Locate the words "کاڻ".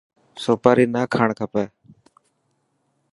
1.13-1.27